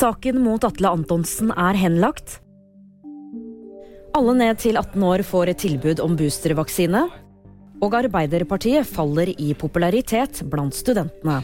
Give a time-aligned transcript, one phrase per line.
[0.00, 2.38] Saken mot Atle Antonsen er henlagt.
[4.16, 7.02] Alle ned til 18 år får et tilbud om boostervaksine.
[7.84, 11.42] Og Arbeiderpartiet faller i popularitet blant studentene.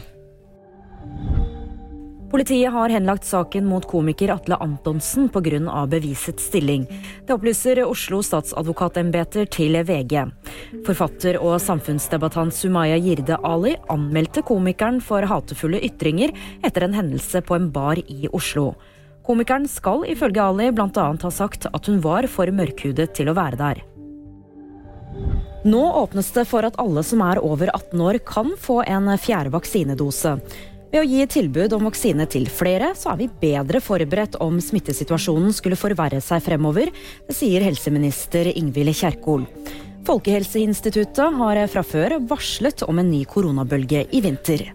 [2.27, 5.85] Politiet har henlagt saken mot komiker Atle Antonsen pga.
[5.87, 6.83] bevisets stilling.
[7.25, 10.25] Det opplyser Oslo statsadvokatembeter til VG.
[10.83, 17.55] Forfatter og samfunnsdebattant Sumaya Jirde Ali anmeldte komikeren for hatefulle ytringer etter en hendelse på
[17.55, 18.73] en bar i Oslo.
[19.23, 21.09] Komikeren skal ifølge Ali bl.a.
[21.23, 23.85] ha sagt at hun var for mørkhudet til å være der.
[25.63, 29.55] Nå åpnes det for at alle som er over 18 år kan få en fjerde
[29.55, 30.41] vaksinedose.
[30.97, 35.53] Ved å gi tilbud om vaksine til flere, så er vi bedre forberedt om smittesituasjonen
[35.53, 36.89] skulle forverre seg fremover.
[37.27, 39.45] Det sier helseminister Ingvild Kjerkol.
[40.09, 44.71] Folkehelseinstituttet har fra før varslet om en ny koronabølge i vinter.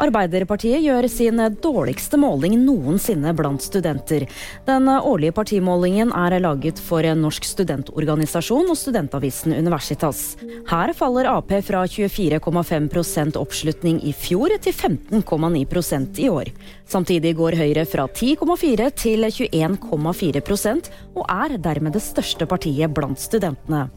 [0.00, 4.24] Arbeiderpartiet gjør sin dårligste måling noensinne blant studenter.
[4.64, 10.38] Den årlige partimålingen er laget for Norsk studentorganisasjon og studentavisen Universitas.
[10.70, 16.48] Her faller Ap fra 24,5% oppslutning i fjor til 15,9% i år.
[16.88, 23.90] Samtidig går Høyre fra 10,4 til 21,4% og er dermed det største partiet blant studentene.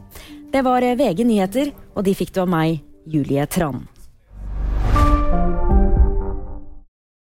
[0.52, 3.86] Det var VG nyheter, og de fikk du av meg, Julie Tran.